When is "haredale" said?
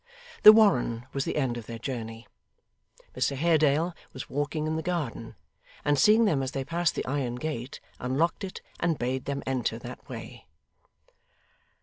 3.37-3.93